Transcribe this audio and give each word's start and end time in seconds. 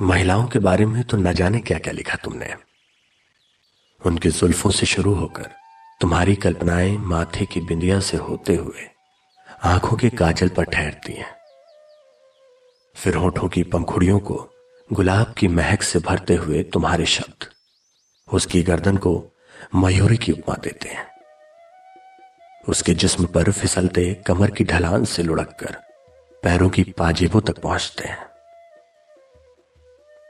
महिलाओं 0.00 0.46
के 0.46 0.58
बारे 0.58 0.86
में 0.86 1.04
तो 1.04 1.16
न 1.16 1.32
जाने 1.32 1.60
क्या 1.60 1.78
क्या 1.78 1.92
लिखा 1.92 2.16
तुमने। 2.16 2.54
उनके 4.06 4.28
जुल्फों 4.28 4.70
से 4.70 4.86
शुरू 4.86 5.14
होकर, 5.14 5.50
तुम्हारी 6.00 6.34
कल्पनाएँ 6.34 6.96
माथे 6.96 7.46
की 7.46 7.60
बिंदिया 7.60 8.00
से 8.00 8.16
होते 8.16 8.54
हुए, 8.54 8.90
आँखों 9.64 9.96
के 9.96 10.10
काजल 10.10 10.48
पर 10.48 10.64
ठहरती 10.64 11.12
हैं। 11.12 11.36
फिर 12.94 13.14
होठों 13.14 13.48
की 13.48 13.62
पंखुड़ियों 13.62 14.18
को 14.18 14.50
गुलाब 14.92 15.34
की 15.38 15.48
महक 15.48 15.82
से 15.82 15.98
भरते 15.98 16.34
हुए 16.34 16.62
तुम्हारे 16.62 17.06
शब्द, 17.06 17.46
उसकी 18.32 18.62
गर्दन 18.62 18.96
को 18.96 19.32
मयूरी 19.74 20.16
की 20.16 20.32
उपमा 20.32 20.54
देते 20.54 20.88
हैं। 20.88 21.06
उसके 22.68 22.94
जिस्म 22.94 23.26
पर 23.26 23.52
फिसलते 23.52 24.14
कमर 24.14 24.50
की 24.50 24.64
ढलान 24.64 25.04
से 25.04 25.22
लुढ़क 25.22 25.56
कर 25.60 25.76
पैरों 26.42 26.70
की 26.70 26.82
पाजेबों 26.82 27.40
तक 27.40 27.58
पहुँचते 27.58 28.08
हैं। 28.08 28.33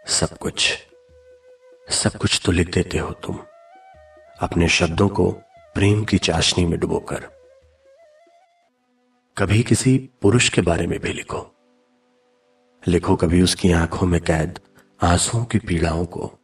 सब 0.07 0.39
कुछ। 0.39 0.79
सब 1.91 2.13
कुछ 2.13 2.41
तो 2.45 2.53
लिख 2.53 2.71
देते 2.71 2.99
हो 2.99 3.11
तुम। 3.11 3.39
अपने 4.41 4.69
शब्दों 4.69 5.09
को 5.09 5.31
प्रेम 5.75 6.05
की 6.05 6.19
चाशनी 6.19 6.65
में 6.65 6.81
डुबोकर। 6.81 7.19
कभी 9.39 9.63
किसी 9.63 10.11
पुरुष 10.23 10.49
के 10.49 10.61
बारे 10.61 10.87
में 10.87 11.01
भी 11.01 11.13
लिखो। 11.13 11.55
लिखो 12.89 13.17
कभी 13.17 13.43
उसकी 13.43 13.73
आँखों 13.73 14.07
में 14.07 14.21
कैद 14.21 14.61
आंसुओं 15.03 15.45
की 15.45 15.59
पीड़ाओं 15.59 16.05
को, 16.05 16.39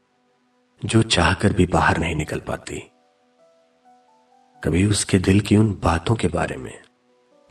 जो 0.85 1.03
चाहकर 1.03 1.53
भी 1.53 1.67
बाहर 1.67 1.99
नहीं 1.99 2.17
निकल 2.17 2.41
पाती। 2.41 2.91
कभी 4.65 4.87
उसके 4.87 5.19
दिल 5.19 5.41
की 5.41 5.57
उन 5.57 5.81
बातों 5.85 6.15
के 6.15 6.29
बारे 6.29 6.57
में 6.57 6.83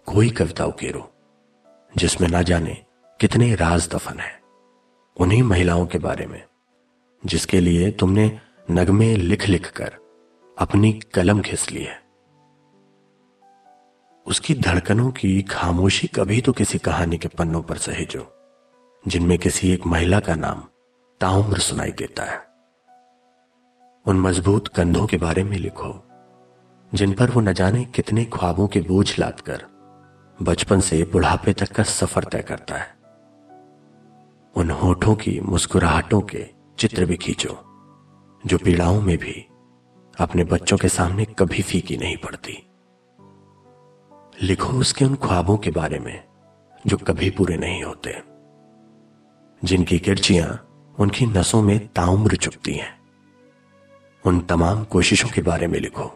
कोई 0.06 0.30
कविता 0.30 0.66
उकेरो, 0.66 1.14
जिसमें 1.98 2.28
ना 2.28 2.42
जाने 2.42 2.86
कितने 3.20 3.56
राज 3.56 3.90
दफन 3.90 4.20
है। 4.20 4.39
उन्हीं 5.20 5.42
महिलाओं 5.44 5.86
के 5.86 5.98
बारे 5.98 6.26
में, 6.26 6.42
जिसके 7.24 7.60
लिए 7.60 7.92
तुमने 7.92 8.32
नगमे 8.72 9.16
लिख 9.16 9.48
लिख 9.50 9.72
कर 9.72 9.96
अपनी 10.58 10.92
कलम 11.14 11.42
घिस 11.42 11.72
ली 11.72 11.84
है। 11.84 12.00
उसकी 14.26 14.54
धड़कनों 14.56 15.10
की 15.12 15.42
खामोशी 15.42 16.08
कभी 16.08 16.42
तो 16.42 16.52
किसी 16.52 16.78
कहानी 16.78 17.18
के 17.18 17.28
पन्नों 17.28 17.62
पर 17.62 17.78
सहेजो 17.78 18.26
जिनमें 19.06 19.38
किसी 19.38 19.72
एक 19.72 19.86
महिला 19.86 20.20
का 20.20 20.36
नाम 20.36 20.64
ताउम्र 21.22 21.60
सुनाई 21.60 21.92
देता 21.92 22.24
है। 22.24 22.38
उन 24.06 24.20
मज़बूत 24.20 24.68
कंधों 24.68 25.06
के 25.08 25.18
बारे 25.18 25.44
में 25.44 25.58
लिखो, 25.58 25.92
जिन 26.92 27.14
पर 27.14 27.32
वो 27.32 27.42
न 27.42 27.54
जाने 27.54 27.84
कितने 27.86 28.26
ख्वाबों 28.26 28.68
के 28.68 28.82
बोझ 28.82 29.20
लाद 29.20 29.42
कर 29.42 29.66
बचपन 30.40 30.80
से 30.80 31.04
बुढ़ापे 31.04 31.54
तक 31.54 31.72
का 31.72 31.84
सफ़र 31.84 32.24
तय 32.24 32.42
करता 32.42 32.76
है। 32.76 32.99
उन 34.56 34.72
होठों 34.72 35.16
की 35.16 35.40
मुस्कुराहटों 35.40 36.22
के 36.22 36.46
चित्र 36.78 37.06
भी 37.06 37.18
खींचो, 37.18 37.54
जो 38.46 38.58
पीड़ाओं 38.58 39.02
में 39.02 39.18
भी 39.18 39.46
अपने 40.20 40.44
बच्चों 40.44 40.78
के 40.78 40.90
सामने 40.90 41.26
कभी 41.26 41.62
फीकी 41.62 41.98
नहीं 41.98 42.18
पड़ती। 42.18 42.68
लिखो 44.42 44.74
उसके 44.74 45.06
उन 45.06 45.16
ख्वाबों 45.16 45.58
के 45.58 45.72
बारे 45.72 46.00
में, 46.00 46.24
जो 46.88 46.98
कभी 46.98 47.30
पूरे 47.30 47.58
नहीं 47.58 47.84
होते, 47.84 48.22
जिनकी 49.64 50.00
किरचियाँ 50.00 50.66
उनकी 51.00 51.26
नसों 51.26 51.62
में 51.62 51.88
ताउम्र 51.88 52.36
चुपती 52.36 52.74
हैं। 52.74 53.00
उन 54.26 54.40
तमाम 54.40 54.84
कोशिशों 54.84 55.30
के 55.30 55.42
बारे 55.42 55.68
में 55.68 55.80
लिखो, 55.80 56.12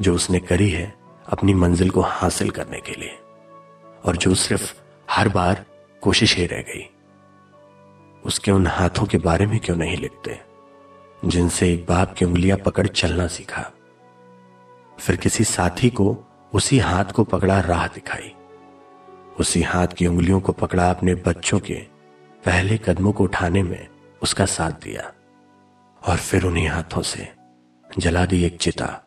जो 0.00 0.14
उसने 0.14 0.40
करी 0.40 0.70
है 0.70 0.94
अपनी 1.28 1.54
मंजिल 1.54 1.90
को 1.90 2.00
हासिल 2.00 2.50
करने 2.50 2.80
के 2.80 2.92
लिए, 2.92 3.18
और 4.04 4.16
जो 4.16 4.34
सिर्फ़ 4.34 4.74
हर 5.10 5.28
बार 5.28 5.64
कोशिश 6.02 6.36
ही 6.36 6.46
रह 6.46 6.62
गई। 6.62 6.90
उसके 8.24 8.50
उन 8.50 8.66
हाथों 8.66 9.06
के 9.06 9.18
बारे 9.18 9.46
में 9.46 9.60
क्यों 9.60 9.76
नहीं 9.76 9.96
लिखते? 9.96 10.40
जिनसे 11.24 11.74
एक 11.74 11.86
बाप 11.88 12.14
की 12.14 12.24
उंगलियाँ 12.24 12.58
पकड़ 12.58 12.86
चलना 12.86 13.26
सीखा। 13.26 13.70
फिर 14.98 15.16
किसी 15.16 15.44
साथी 15.44 15.90
को 15.90 16.18
उसी 16.52 16.78
हाथ 16.78 17.04
को 17.04 17.24
पकड़ा 17.24 17.60
राह 17.60 17.86
दिखाई। 17.86 18.34
उसी 19.40 19.62
हाथ 19.62 19.86
की 19.86 20.06
उंगलियों 20.06 20.40
को 20.40 20.52
पकड़ा 20.52 20.90
अपने 20.90 21.14
बच्चों 21.14 21.60
के 21.60 21.74
पहले 22.44 22.78
कदमों 22.78 23.12
को 23.12 23.24
उठाने 23.24 23.62
में 23.62 23.88
उसका 24.22 24.46
साथ 24.46 24.70
दिया। 24.70 25.12
और 26.08 26.16
फिर 26.16 26.44
उन्हीं 26.44 26.68
हाथों 26.68 27.02
से 27.02 27.32
जला 27.98 28.26
दी 28.26 28.44
एक 28.44 28.58
चिता, 28.58 29.04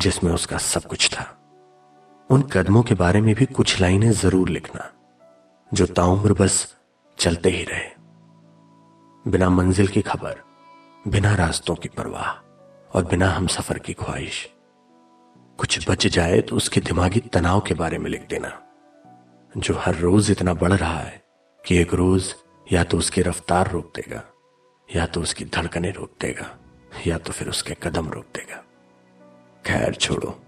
जिसमें 0.00 0.32
उसका 0.32 0.58
सब 0.58 0.82
कुछ 0.82 1.08
था। 1.08 1.38
उन 2.30 2.42
कदमों 2.42 2.82
के 2.82 2.94
बारे 2.94 3.20
में 3.20 3.34
भी 3.34 3.46
कुछ 3.46 3.80
लाइनें 3.80 4.10
ज़रूर 4.10 4.48
लिखना, 4.48 4.92
जो 5.74 5.86
ताउम्र 5.86 6.32
बस 6.32 6.76
चलते 7.18 7.50
ही 7.50 7.64
रहे। 7.64 7.97
बिना 9.24 9.48
मंजिल 9.50 9.88
की 9.88 10.00
खबर, 10.02 10.36
बिना 11.08 11.34
रास्तों 11.34 11.74
की 11.74 11.88
परवाह, 11.88 12.28
और 12.96 13.04
बिना 13.04 13.28
हम 13.30 13.46
सफ़र 13.46 13.78
की 13.78 13.92
ख्वाहिश। 13.92 14.48
कुछ 15.58 15.88
बच 15.90 16.06
जाए 16.06 16.40
तो 16.40 16.56
उसके 16.56 16.80
दिमागी 16.80 17.20
तनाव 17.20 17.60
के 17.60 17.74
बारे 17.74 17.98
में 17.98 18.10
लिख 18.10 18.26
देना। 18.28 18.52
जो 19.56 19.74
हर 19.74 19.94
रोज 19.94 20.30
इतना 20.30 20.54
बढ़ 20.54 20.72
रहा 20.72 20.98
है 20.98 21.22
कि 21.64 21.78
एक 21.78 21.94
रोज 21.94 22.34
या 22.72 22.84
तो 22.84 22.98
उसकी 22.98 23.22
रफ्तार 23.22 23.70
रोक 23.70 23.92
देगा, 23.96 24.22
या 24.88 25.06
तो 25.06 25.20
उसकी 25.20 25.44
धड़कनें 25.44 25.92
रोक 25.92 26.10
देगा, 26.20 26.50
या 27.06 27.18
तो 27.18 27.32
फिर 27.32 27.48
उसके 27.48 27.76
कदम 27.82 28.08
रोक 28.08 28.24
देगा। 28.34 28.64
खैर 29.66 29.94
छोड़ो, 29.94 30.38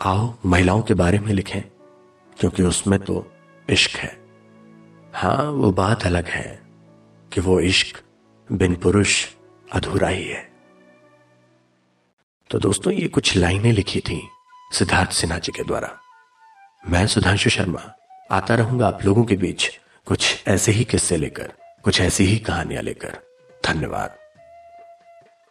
आओ 0.00 0.34
महिलाओं 0.46 0.82
के 0.82 0.94
बारे 0.94 1.18
में 1.18 1.32
लिखें, 1.32 1.62
क्योंकि 2.40 2.62
उसमें 2.62 2.98
तो 3.00 3.26
इश्क 3.70 3.96
है। 3.96 4.16
हाँ, 5.14 5.42
वो 5.42 5.72
बात 5.72 6.06
अलग 6.06 6.26
है। 6.26 6.67
कि 7.38 7.42
वो 7.42 7.60
इश्क 7.60 7.98
बिन 8.52 8.74
पुरुष 8.74 9.26
अधूरा 9.72 10.08
ही 10.08 10.24
है। 10.24 10.52
तो 12.50 12.58
दोस्तों, 12.58 12.92
ये 12.92 13.08
कुछ 13.08 13.36
लाइनें 13.36 13.72
लिखी 13.72 14.00
थी 14.00 14.28
सिद्धार्थ 14.72 15.10
सिन्हा 15.10 15.38
जी 15.38 15.52
के 15.52 15.62
द्वारा। 15.62 15.90
मैं 16.88 17.06
सुधांशु 17.06 17.50
शर्मा, 17.50 17.94
आता 18.30 18.54
रहूँगा 18.54 18.86
आप 18.86 19.04
लोगों 19.04 19.24
के 19.24 19.36
बीच 19.36 19.68
कुछ 20.06 20.44
ऐसे 20.48 20.72
ही 20.72 20.84
किस्से 20.84 21.16
लेकर, 21.16 21.52
कुछ 21.82 22.00
ऐसी 22.00 22.24
ही 22.24 22.38
कहानियाँ 22.38 22.82
लेकर। 22.82 23.18
धन्यवाद। 23.66 24.16